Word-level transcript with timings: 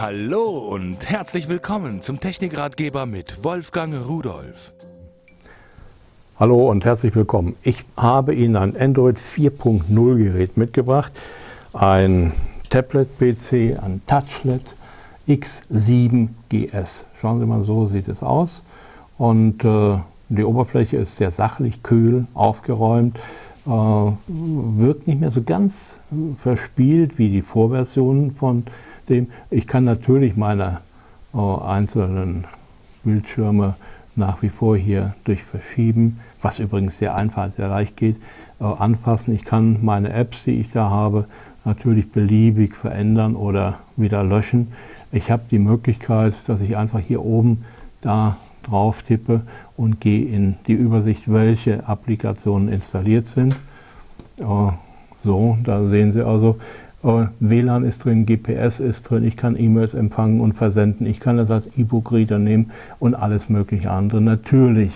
Hallo 0.00 0.58
und 0.58 1.10
herzlich 1.10 1.48
willkommen 1.48 2.02
zum 2.02 2.20
Technikratgeber 2.20 3.04
mit 3.04 3.42
Wolfgang 3.42 4.06
Rudolf. 4.06 4.72
Hallo 6.38 6.70
und 6.70 6.84
herzlich 6.84 7.16
willkommen. 7.16 7.56
Ich 7.62 7.84
habe 7.96 8.32
Ihnen 8.32 8.54
ein 8.54 8.76
Android 8.76 9.18
4.0 9.18 10.16
Gerät 10.22 10.56
mitgebracht. 10.56 11.12
Ein 11.72 12.32
Tablet-PC, 12.70 13.82
ein 13.82 14.00
Touchlet 14.06 14.76
X7 15.26 16.28
GS. 16.48 17.04
Schauen 17.20 17.40
Sie 17.40 17.46
mal, 17.46 17.64
so 17.64 17.88
sieht 17.88 18.06
es 18.06 18.22
aus. 18.22 18.62
Und 19.16 19.64
äh, 19.64 19.98
die 20.28 20.44
Oberfläche 20.44 20.96
ist 20.96 21.16
sehr 21.16 21.32
sachlich, 21.32 21.82
kühl, 21.82 22.28
aufgeräumt. 22.34 23.18
Äh, 23.66 23.70
wirkt 24.28 25.08
nicht 25.08 25.18
mehr 25.18 25.32
so 25.32 25.42
ganz 25.42 25.98
verspielt 26.40 27.18
wie 27.18 27.30
die 27.30 27.42
Vorversionen 27.42 28.36
von 28.36 28.62
dem. 29.08 29.28
Ich 29.50 29.66
kann 29.66 29.84
natürlich 29.84 30.36
meine 30.36 30.80
äh, 31.34 31.38
einzelnen 31.38 32.44
Bildschirme 33.04 33.74
nach 34.16 34.42
wie 34.42 34.48
vor 34.48 34.76
hier 34.76 35.14
durch 35.24 35.42
Verschieben, 35.42 36.20
was 36.42 36.58
übrigens 36.58 36.98
sehr 36.98 37.14
einfach, 37.14 37.50
sehr 37.52 37.68
leicht 37.68 37.96
geht, 37.96 38.16
äh, 38.60 38.64
anpassen. 38.64 39.34
Ich 39.34 39.44
kann 39.44 39.78
meine 39.82 40.12
Apps, 40.12 40.44
die 40.44 40.60
ich 40.60 40.70
da 40.70 40.90
habe, 40.90 41.26
natürlich 41.64 42.10
beliebig 42.10 42.74
verändern 42.74 43.36
oder 43.36 43.78
wieder 43.96 44.24
löschen. 44.24 44.72
Ich 45.12 45.30
habe 45.30 45.44
die 45.50 45.58
Möglichkeit, 45.58 46.34
dass 46.46 46.60
ich 46.60 46.76
einfach 46.76 47.00
hier 47.00 47.24
oben 47.24 47.64
da 48.00 48.36
drauf 48.62 49.02
tippe 49.02 49.42
und 49.76 50.00
gehe 50.00 50.26
in 50.26 50.56
die 50.66 50.74
Übersicht, 50.74 51.32
welche 51.32 51.88
Applikationen 51.88 52.68
installiert 52.68 53.28
sind. 53.28 53.54
Äh, 54.40 54.44
so, 55.24 55.58
da 55.64 55.86
sehen 55.88 56.12
Sie 56.12 56.24
also, 56.24 56.58
WLAN 57.02 57.84
ist 57.84 58.04
drin, 58.04 58.26
GPS 58.26 58.80
ist 58.80 59.08
drin, 59.08 59.24
ich 59.24 59.36
kann 59.36 59.56
E-Mails 59.56 59.94
empfangen 59.94 60.40
und 60.40 60.54
versenden, 60.54 61.06
ich 61.06 61.20
kann 61.20 61.36
das 61.36 61.50
als 61.50 61.68
E-Book-Reader 61.76 62.38
nehmen 62.38 62.72
und 62.98 63.14
alles 63.14 63.48
mögliche 63.48 63.90
andere. 63.90 64.20
Natürlich 64.20 64.90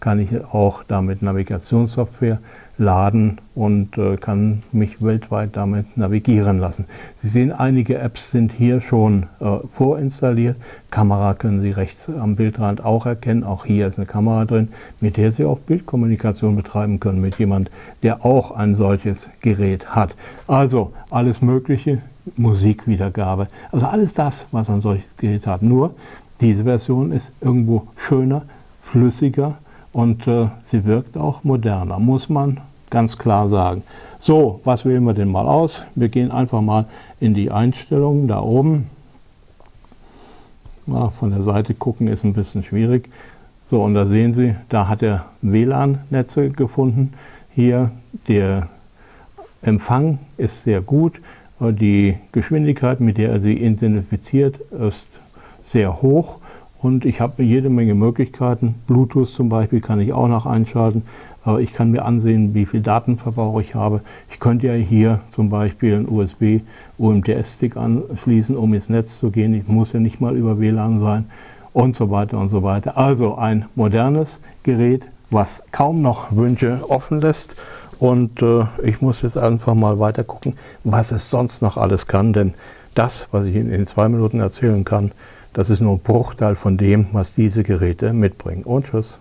kann 0.00 0.18
ich 0.18 0.44
auch 0.52 0.82
damit 0.86 1.22
Navigationssoftware 1.22 2.38
laden 2.78 3.38
und 3.54 3.96
äh, 3.96 4.16
kann 4.16 4.62
mich 4.70 5.02
weltweit 5.02 5.56
damit 5.56 5.96
navigieren 5.96 6.58
lassen. 6.58 6.84
Sie 7.22 7.28
sehen, 7.28 7.52
einige 7.52 7.98
Apps 7.98 8.30
sind 8.30 8.52
hier 8.52 8.80
schon 8.80 9.24
äh, 9.40 9.58
vorinstalliert. 9.72 10.56
Kamera 10.90 11.34
können 11.34 11.62
Sie 11.62 11.70
rechts 11.70 12.08
am 12.08 12.36
Bildrand 12.36 12.84
auch 12.84 13.06
erkennen. 13.06 13.44
Auch 13.44 13.64
hier 13.64 13.86
ist 13.86 13.98
eine 13.98 14.06
Kamera 14.06 14.44
drin, 14.44 14.68
mit 15.00 15.16
der 15.16 15.32
Sie 15.32 15.44
auch 15.44 15.58
Bildkommunikation 15.58 16.54
betreiben 16.54 17.00
können 17.00 17.20
mit 17.20 17.38
jemand, 17.38 17.70
der 18.02 18.24
auch 18.24 18.50
ein 18.50 18.74
solches 18.74 19.30
Gerät 19.40 19.94
hat. 19.94 20.14
Also 20.46 20.92
alles 21.10 21.40
Mögliche, 21.40 22.02
Musikwiedergabe, 22.36 23.48
also 23.72 23.86
alles 23.86 24.12
das, 24.12 24.46
was 24.50 24.68
ein 24.68 24.82
solches 24.82 25.16
Gerät 25.16 25.46
hat. 25.46 25.62
Nur 25.62 25.94
diese 26.40 26.64
Version 26.64 27.12
ist 27.12 27.32
irgendwo 27.40 27.86
schöner, 27.96 28.42
flüssiger, 28.82 29.56
und 29.96 30.28
äh, 30.28 30.48
sie 30.62 30.84
wirkt 30.84 31.16
auch 31.16 31.42
moderner, 31.42 31.98
muss 31.98 32.28
man 32.28 32.60
ganz 32.90 33.16
klar 33.16 33.48
sagen. 33.48 33.82
So, 34.18 34.60
was 34.62 34.84
wählen 34.84 35.02
wir 35.04 35.14
denn 35.14 35.32
mal 35.32 35.46
aus? 35.46 35.84
Wir 35.94 36.10
gehen 36.10 36.30
einfach 36.30 36.60
mal 36.60 36.84
in 37.18 37.32
die 37.32 37.50
Einstellungen 37.50 38.28
da 38.28 38.42
oben. 38.42 38.90
Mal 40.84 41.08
von 41.18 41.30
der 41.30 41.42
Seite 41.42 41.72
gucken 41.72 42.08
ist 42.08 42.26
ein 42.26 42.34
bisschen 42.34 42.62
schwierig. 42.62 43.08
So, 43.70 43.82
und 43.82 43.94
da 43.94 44.04
sehen 44.04 44.34
Sie, 44.34 44.54
da 44.68 44.86
hat 44.86 45.02
er 45.02 45.24
WLAN-Netze 45.40 46.50
gefunden. 46.50 47.14
Hier 47.54 47.90
der 48.28 48.68
Empfang 49.62 50.18
ist 50.36 50.64
sehr 50.64 50.82
gut. 50.82 51.22
Die 51.58 52.18
Geschwindigkeit, 52.32 53.00
mit 53.00 53.16
der 53.16 53.30
er 53.30 53.40
sie 53.40 53.54
identifiziert, 53.54 54.58
ist 54.72 55.06
sehr 55.64 56.02
hoch 56.02 56.38
und 56.86 57.04
ich 57.04 57.20
habe 57.20 57.42
jede 57.42 57.68
Menge 57.68 57.94
Möglichkeiten. 57.94 58.76
Bluetooth 58.86 59.26
zum 59.28 59.48
Beispiel 59.48 59.80
kann 59.80 59.98
ich 59.98 60.12
auch 60.12 60.28
noch 60.28 60.46
einschalten. 60.46 61.02
Ich 61.58 61.72
kann 61.72 61.90
mir 61.90 62.04
ansehen, 62.04 62.54
wie 62.54 62.64
viel 62.64 62.80
Datenverbrauch 62.80 63.60
ich 63.60 63.74
habe. 63.74 64.02
Ich 64.30 64.38
könnte 64.38 64.68
ja 64.68 64.74
hier 64.74 65.20
zum 65.32 65.48
Beispiel 65.48 65.96
einen 65.96 66.08
USB 66.08 66.60
UMTS-Stick 66.98 67.76
anschließen, 67.76 68.56
um 68.56 68.72
ins 68.72 68.88
Netz 68.88 69.18
zu 69.18 69.32
gehen. 69.32 69.52
Ich 69.54 69.66
muss 69.66 69.94
ja 69.94 70.00
nicht 70.00 70.20
mal 70.20 70.36
über 70.36 70.60
WLAN 70.60 71.00
sein 71.00 71.24
und 71.72 71.96
so 71.96 72.12
weiter 72.12 72.38
und 72.38 72.50
so 72.50 72.62
weiter. 72.62 72.96
Also 72.96 73.34
ein 73.34 73.64
modernes 73.74 74.38
Gerät, 74.62 75.06
was 75.30 75.64
kaum 75.72 76.02
noch 76.02 76.30
Wünsche 76.30 76.88
offen 76.88 77.20
lässt. 77.20 77.56
Und 77.98 78.42
äh, 78.42 78.62
ich 78.84 79.00
muss 79.00 79.22
jetzt 79.22 79.38
einfach 79.38 79.74
mal 79.74 79.98
weiter 79.98 80.22
gucken, 80.22 80.54
was 80.84 81.10
es 81.10 81.30
sonst 81.30 81.62
noch 81.62 81.78
alles 81.78 82.06
kann. 82.06 82.32
Denn 82.32 82.54
das, 82.94 83.26
was 83.32 83.44
ich 83.46 83.56
Ihnen 83.56 83.72
in 83.72 83.88
zwei 83.88 84.08
Minuten 84.08 84.38
erzählen 84.38 84.84
kann, 84.84 85.10
das 85.56 85.70
ist 85.70 85.80
nur 85.80 85.94
ein 85.94 86.00
Bruchteil 86.00 86.54
von 86.54 86.76
dem, 86.76 87.06
was 87.12 87.32
diese 87.32 87.62
Geräte 87.62 88.12
mitbringen. 88.12 88.62
Und 88.62 88.88
tschüss. 88.88 89.18